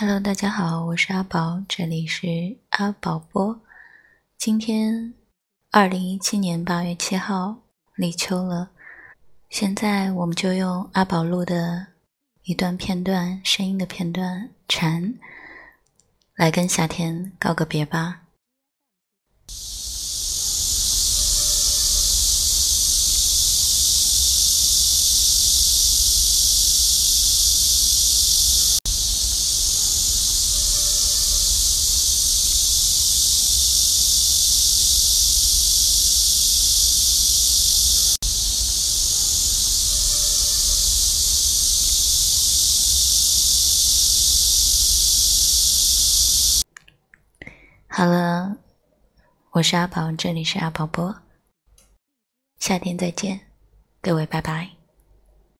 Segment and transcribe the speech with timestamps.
[0.00, 3.60] Hello，大家好，我是阿宝，这里是阿宝播。
[4.38, 5.12] 今天
[5.70, 7.58] 二零一七年八月七号，
[7.96, 8.70] 立秋了。
[9.50, 11.88] 现在我们就用阿宝录的
[12.44, 15.02] 一段片段声音的片段《蝉》
[16.34, 18.22] 来跟夏天告个别吧。
[47.92, 48.56] 好了，
[49.50, 51.12] 我是阿宝，这里是阿宝播，
[52.60, 53.40] 夏天再见，
[54.00, 54.79] 各位拜拜。